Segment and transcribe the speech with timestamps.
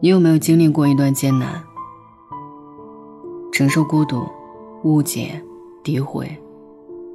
[0.00, 1.62] 你有没有经历过一段艰难，
[3.52, 4.24] 承受孤独、
[4.84, 5.42] 误解、
[5.82, 6.30] 诋毁，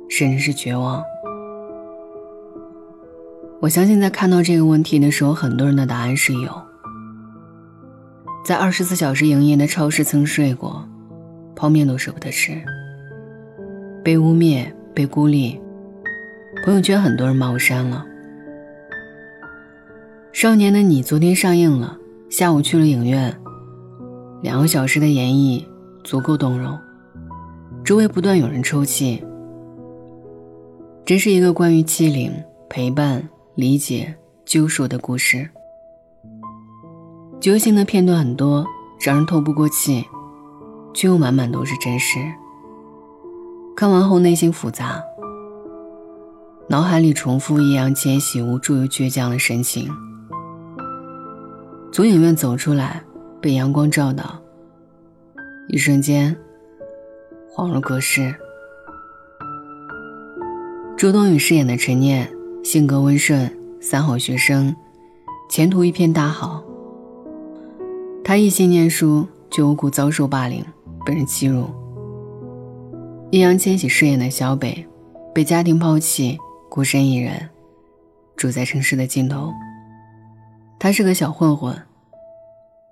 [0.09, 1.01] 甚至是绝望？
[3.61, 6.51] 我相信，在看到这个问题的时候，很多人的答案是有。
[8.43, 10.87] 在二十四小时营业的超市曾睡过，
[11.55, 12.61] 泡面都舍不得吃。
[14.03, 15.59] 被污蔑，被孤立，
[16.63, 18.05] 朋友圈很多人骂我删了。
[20.35, 21.97] 少年的你昨天上映了，
[22.29, 23.33] 下午去了影院，
[24.41, 25.63] 两个小时的演绎
[26.03, 26.77] 足够动容，
[27.85, 29.23] 周围不断有人抽泣。
[31.05, 32.33] 这是一个关于欺凌、
[32.69, 33.25] 陪伴。
[33.55, 35.49] 理解救赎的故事，
[37.39, 38.65] 揪心的片段很多，
[38.99, 40.03] 让人透不过气，
[40.93, 42.19] 却又满满都是真实。
[43.73, 45.01] 看完后内心复杂，
[46.67, 49.89] 脑海里重复易烊千玺无助又倔强的神情。
[51.95, 53.01] 从影院走出来，
[53.39, 54.37] 被阳光照到，
[55.69, 56.35] 一瞬间
[57.49, 58.35] 恍如隔世。
[60.97, 62.29] 周冬雨饰演的陈念。
[62.65, 64.75] 性格温顺，三好学生，
[65.49, 66.61] 前途一片大好。
[68.25, 70.65] 他一心念书，却无故遭受霸凌，
[71.05, 71.69] 被人欺辱。
[73.31, 74.85] 易烊千玺饰演的小北，
[75.33, 77.49] 被家庭抛弃，孤身一人，
[78.35, 79.53] 住在城市的尽头。
[80.79, 81.75] 他是个小混混，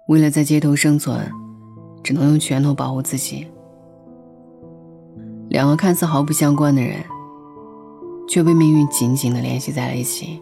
[0.07, 1.19] 为了在街头生存，
[2.03, 3.47] 只能用拳头保护自己。
[5.49, 6.97] 两个看似毫不相关的人。
[8.25, 10.41] 却被命运紧紧地联系在了一起。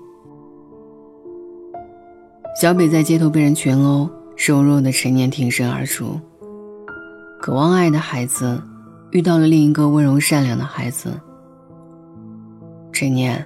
[2.61, 6.17] 小北在街头被人群殴，瘦弱的陈年挺身而出。
[7.41, 8.61] 渴望爱的孩子
[9.11, 11.19] 遇到了另一个温柔善良的孩子。
[12.93, 13.43] 陈年，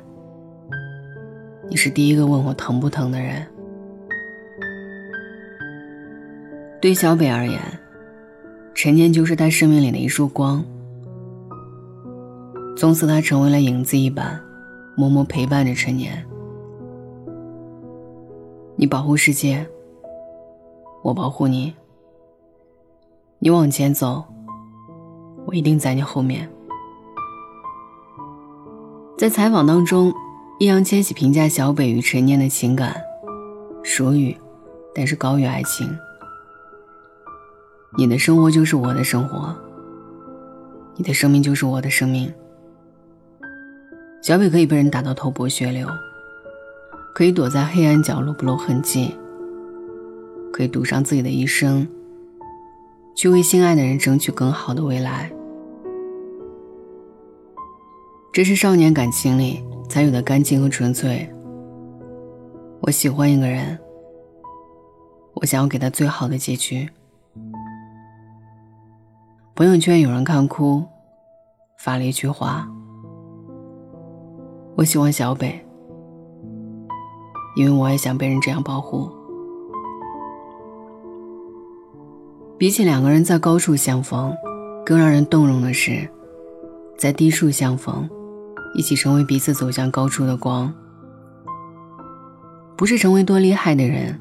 [1.70, 3.48] 你是第一个问我疼不疼的人。
[6.86, 7.60] 对小北而言，
[8.76, 10.64] 陈念就是他生命里的一束光。
[12.78, 14.40] 从此，他成为了影子一般，
[14.96, 16.24] 默默陪伴着陈年。
[18.76, 19.68] 你保护世界，
[21.02, 21.74] 我保护你。
[23.40, 24.24] 你往前走，
[25.48, 26.48] 我一定在你后面。
[29.18, 30.14] 在采访当中，
[30.60, 32.96] 易烊千玺评价小北与陈念的情感，
[33.82, 34.38] 属于，
[34.94, 35.90] 但是高于爱情。
[37.98, 39.56] 你的生活就是我的生活，
[40.96, 42.32] 你的生命就是我的生命。
[44.22, 45.88] 小北可以被人打到头破血流，
[47.14, 49.16] 可以躲在黑暗角落不露痕迹，
[50.52, 51.88] 可以赌上自己的一生，
[53.16, 55.32] 去为心爱的人争取更好的未来。
[58.34, 61.30] 这是少年感情里才有的干净和纯粹。
[62.82, 63.80] 我喜欢一个人，
[65.36, 66.90] 我想要给他最好的结局。
[69.56, 70.84] 朋友圈有人看哭，
[71.78, 72.70] 发了一句话。
[74.76, 75.66] 我喜欢小北，
[77.56, 79.10] 因为我也想被人这样保护。
[82.58, 84.36] 比起两个人在高处相逢，
[84.86, 86.06] 更让人动容的是，
[86.98, 88.10] 在低处相逢，
[88.74, 90.74] 一起成为彼此走向高处的光。
[92.76, 94.20] 不是成为多厉害的人，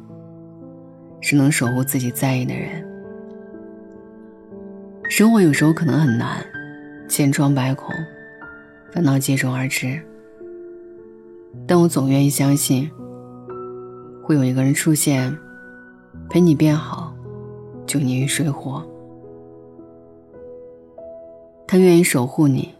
[1.20, 2.88] 是能守护自己在意的人。
[5.08, 6.44] 生活有时候可能很难，
[7.08, 7.94] 千疮百孔，
[8.90, 10.00] 烦恼接踵而至。
[11.68, 12.90] 但我总愿意相信，
[14.22, 15.36] 会有一个人出现，
[16.30, 17.14] 陪你变好，
[17.86, 18.84] 救你于水火。
[21.66, 22.74] 他愿意守护你，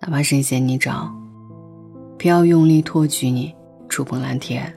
[0.00, 1.08] 哪怕深陷泥沼，
[2.16, 3.54] 偏要用力托举你，
[3.88, 4.72] 触碰蓝天。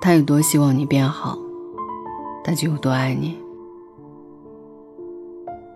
[0.00, 1.36] 他有多希望你变好，
[2.44, 3.41] 他就有多爱你。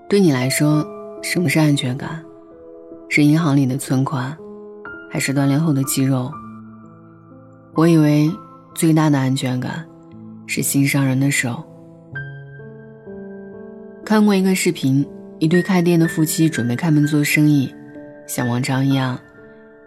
[0.09, 0.87] 对你来说，
[1.21, 2.23] 什么是安全感？
[3.09, 4.37] 是银行里的存款？
[5.11, 6.31] 还是锻炼后的肌肉。
[7.75, 8.31] 我以为
[8.73, 9.85] 最大的安全感
[10.47, 11.61] 是心上人的手。
[14.05, 15.05] 看过一个视频，
[15.41, 17.75] 一对开店的夫妻准备开门做生意，
[18.29, 19.19] 像往常一样，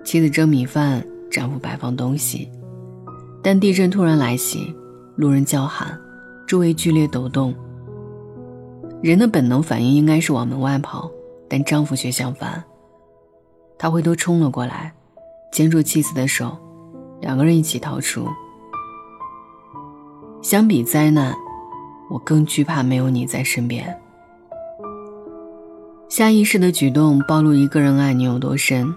[0.04, 1.02] 妻子蒸米饭，
[1.32, 2.52] 丈夫摆放东西。
[3.42, 4.76] 但地震突然来袭，
[5.16, 5.98] 路人叫喊，
[6.46, 7.56] 周围剧烈抖动。
[9.02, 11.10] 人的本能反应应该是往门外跑，
[11.48, 12.64] 但丈夫却相反，
[13.78, 14.94] 他回头冲了过来。
[15.52, 16.56] 牵住妻子的手，
[17.22, 18.28] 两个人一起逃出。
[20.44, 21.34] 相比灾难，
[22.12, 24.00] 我更惧怕没有你在身边。
[26.08, 28.94] 下意识的举动暴露一个人爱你有多深，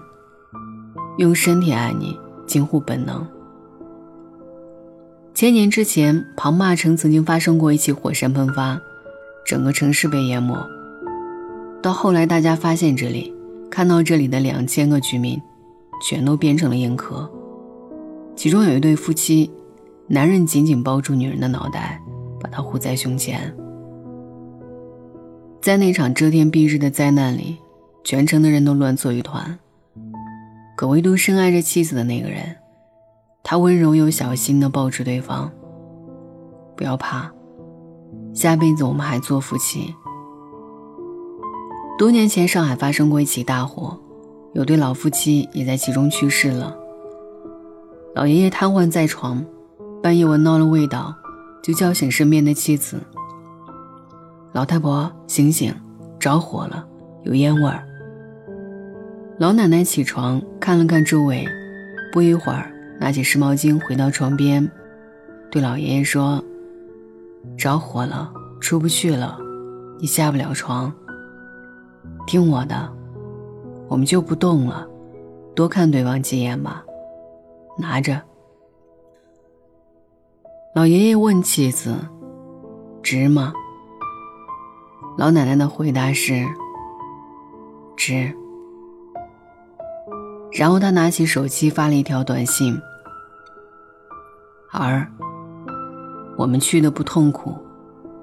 [1.17, 2.15] 用身体爱你
[2.45, 3.25] 近乎本能。
[5.33, 8.79] 千年之前，庞骂城曾经发生过一起火山喷发，
[9.45, 10.55] 整个城市被淹没。
[11.81, 13.33] 到后来，大家发现这里，
[13.69, 15.41] 看到这里的两千个居民，
[16.01, 17.29] 全都变成了硬壳。
[18.35, 19.51] 其中有一对夫妻，
[20.07, 22.01] 男人紧紧抱住女人的脑袋，
[22.39, 23.53] 把她护在胸前。
[25.61, 27.57] 在那场遮天蔽日的灾难里，
[28.03, 29.57] 全城的人都乱作一团。
[30.75, 32.55] 可唯独深爱着妻子的那个人，
[33.43, 35.51] 他温柔又小心地抱住对方。
[36.75, 37.31] 不要怕，
[38.33, 39.95] 下辈子我们还做夫妻。
[41.97, 43.97] 多年前，上海发生过一起大火，
[44.53, 46.75] 有对老夫妻也在其中去世了。
[48.15, 49.45] 老爷爷瘫痪在床，
[50.01, 51.15] 半夜闻到了味道，
[51.61, 52.99] 就叫醒身边的妻子。
[54.51, 55.73] 老太婆，醒醒，
[56.19, 56.85] 着火了，
[57.23, 57.87] 有烟味儿。
[59.39, 61.47] 老奶奶起床看了看周围，
[62.11, 64.69] 不一会儿，拿起湿毛巾回到床边，
[65.51, 66.43] 对老爷爷说
[67.57, 69.37] ：“着火了，出不去了，
[69.99, 70.93] 你下不了床。
[72.25, 72.91] 听我的，
[73.87, 74.87] 我们就不动了，
[75.55, 76.83] 多看对方几眼吧。
[77.77, 78.21] 拿着。”
[80.73, 81.95] 老爷爷问妻子
[83.03, 83.53] ：“值吗？”
[85.17, 86.45] 老奶奶的回答是
[87.95, 88.33] ：“值。”
[90.51, 92.79] 然后他拿起手机发了一条短信
[94.71, 95.07] ：“儿，
[96.43, 97.53] 我们去的不痛苦，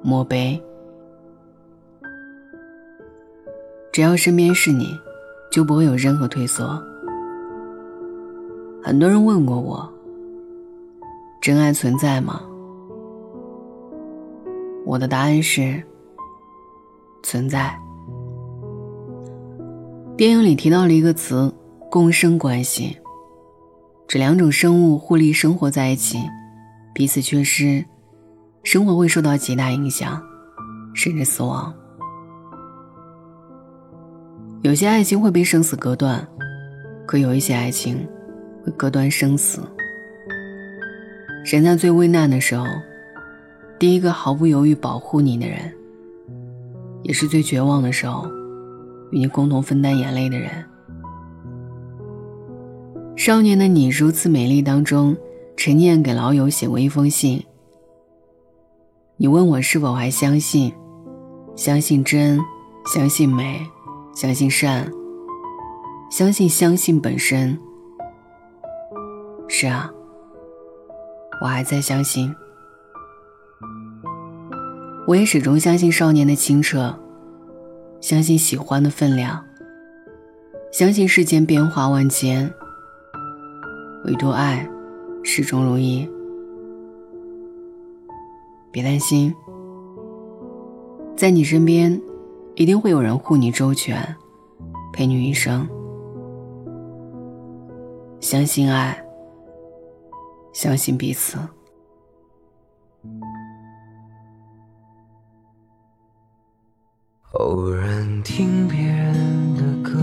[0.02, 0.62] 莫悲。
[3.90, 4.94] 只要身边是你，
[5.50, 6.78] 就不会有任何退缩。”
[8.84, 9.90] 很多人问过我
[11.40, 12.42] ：“真爱存在吗？”
[14.84, 15.82] 我的答案是。
[17.22, 17.74] 存在。
[20.14, 21.50] 电影里提到了一个词
[21.90, 22.98] “共生关系”，
[24.06, 26.18] 这两种生物互利生活在一起，
[26.92, 27.82] 彼此缺失，
[28.62, 30.22] 生活会受到极大影响，
[30.94, 31.74] 甚至死亡。
[34.62, 36.26] 有些爱情会被生死隔断，
[37.06, 38.06] 可有一些爱情
[38.64, 39.62] 会隔断生死。
[41.50, 42.66] 人在最危难的时候，
[43.78, 45.72] 第一个毫不犹豫保护你的人。
[47.02, 48.28] 也是最绝望的时候，
[49.10, 50.50] 与你共同分担眼泪的人。
[53.16, 55.16] 少年的你如此美丽当中，
[55.56, 57.42] 陈念给老友写过一封信。
[59.22, 60.72] 你问我是否还相信，
[61.54, 62.40] 相信真，
[62.86, 63.60] 相信美，
[64.14, 64.90] 相信善，
[66.10, 67.54] 相信相信本身。
[69.46, 69.90] 是啊，
[71.42, 72.34] 我还在相信。
[75.06, 76.98] 我也始终相信少年的清澈，
[78.00, 79.44] 相信喜欢的分量，
[80.72, 82.50] 相信世间变化万千，
[84.06, 84.66] 唯独爱
[85.22, 86.08] 始终如一。
[88.72, 89.34] 别担心，
[91.16, 92.00] 在你身边，
[92.54, 94.16] 一定会有人护你周全，
[94.92, 95.68] 陪你一生。
[98.20, 99.02] 相信爱，
[100.52, 101.38] 相信彼此。
[107.32, 109.98] 偶然听别人的歌，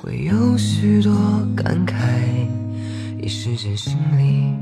[0.00, 1.12] 会有许多
[1.54, 2.48] 感慨，
[3.24, 4.54] 一时间心里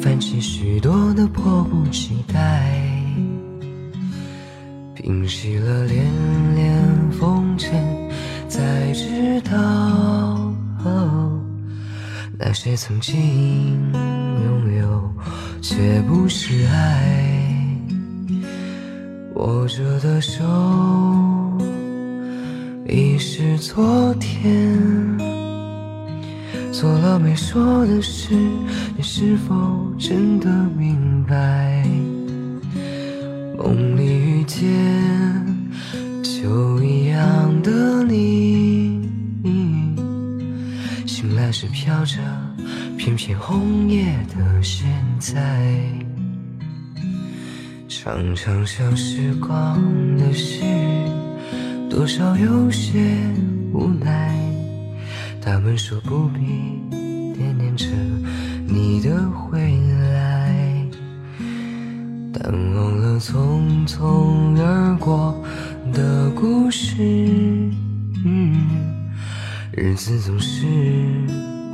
[0.00, 2.80] 泛起许多的迫不及待。
[4.94, 6.04] 平息了连
[6.54, 7.74] 连风尘，
[8.48, 10.54] 才知道
[12.38, 15.12] 那些曾经拥有，
[15.60, 17.36] 却不是爱。
[19.34, 20.40] 握着的手
[22.88, 24.78] 已是昨天，
[26.74, 28.34] 做了没说的事，
[28.96, 29.54] 你是否
[29.96, 31.86] 真的明白？
[33.56, 34.60] 梦里遇见
[36.20, 39.08] 就一样的你，
[41.06, 42.18] 醒来时飘着
[42.98, 44.84] 片片红叶的现
[45.20, 45.80] 在。
[47.88, 49.80] 常常想时光
[50.16, 50.64] 的事，
[51.88, 52.98] 多少有些
[53.72, 54.33] 无奈。
[55.44, 56.40] 他们说不必
[57.34, 57.86] 惦念着
[58.66, 60.86] 你的回来，
[62.32, 65.38] 但忘了匆匆而过
[65.92, 66.96] 的故事。
[69.70, 70.64] 日子总是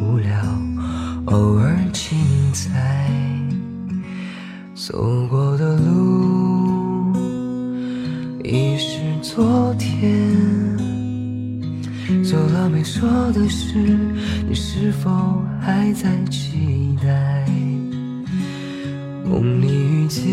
[0.01, 0.35] 无聊，
[1.27, 2.19] 偶尔精
[2.53, 3.09] 彩。
[4.75, 7.15] 走过的路
[8.43, 10.11] 已是昨天，
[12.25, 13.75] 做了没说的事，
[14.49, 17.47] 你是否还在期待？
[19.25, 20.25] 梦里遇见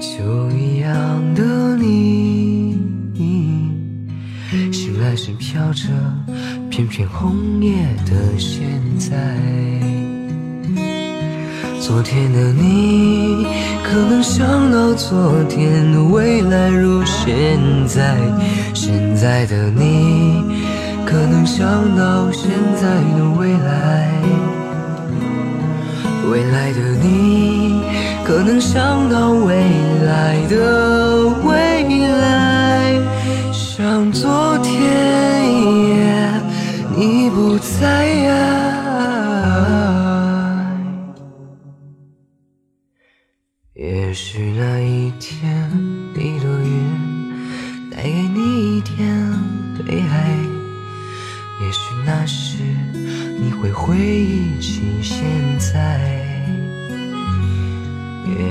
[0.00, 2.78] 就一样的你，
[4.72, 5.88] 醒来时飘着
[6.70, 7.74] 片片红叶
[8.06, 9.63] 的现在。
[11.86, 13.46] 昨天的你，
[13.84, 18.16] 可能想到昨天的未来如现在；
[18.72, 20.42] 现在的你，
[21.04, 24.08] 可能想到现在的未来；
[26.30, 27.82] 未来的你，
[28.24, 29.54] 可能想到未
[30.06, 32.94] 来的未来。
[33.52, 34.83] 像昨天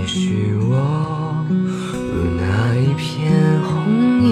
[0.03, 3.31] 也许我如那一片
[3.63, 3.71] 红
[4.21, 4.27] 叶，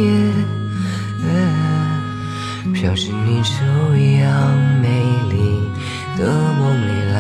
[2.74, 3.50] 飘进你就
[3.96, 4.30] 一样
[4.82, 4.90] 美
[5.30, 5.64] 丽
[6.18, 6.28] 的
[6.60, 7.16] 梦里来。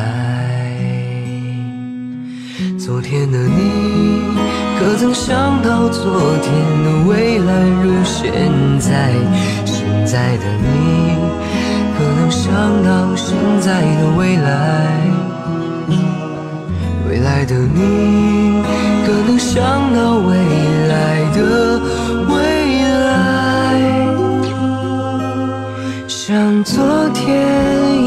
[2.77, 4.35] 昨天的你，
[4.77, 6.51] 可曾想到昨天
[6.83, 8.33] 的未来如现
[8.81, 9.13] 在？
[9.63, 11.15] 现在的你，
[11.97, 12.51] 可能想
[12.83, 14.99] 到现在的未来？
[17.09, 18.40] 未来的你，
[19.41, 20.35] 想到未
[20.87, 20.93] 来
[21.33, 21.81] 的
[22.29, 22.33] 未
[23.01, 23.11] 来？
[26.07, 27.27] 像昨天
[28.01, 28.05] 一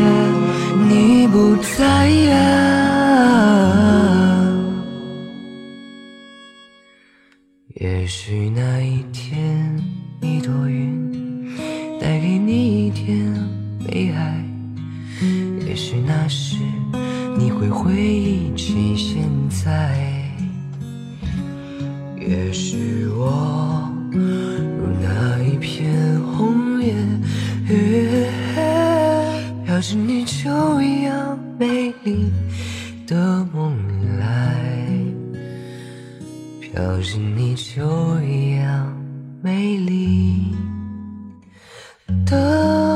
[0.00, 0.02] 样，
[0.88, 2.32] 你不在呀。
[7.74, 9.78] 也许那一天，
[10.22, 11.54] 一朵云
[12.00, 13.32] 带给你一点
[13.86, 14.42] 悲哀；
[15.66, 16.56] 也许那时，
[17.38, 19.70] 你会回忆起现在；
[22.30, 26.94] 也许我如那一片红叶，
[29.66, 32.30] 飘进你就一样美丽
[33.04, 33.76] 的梦
[34.20, 34.54] 来。
[36.60, 37.82] 飘进你就
[38.20, 38.96] 一样
[39.42, 40.54] 美丽
[42.24, 42.89] 的。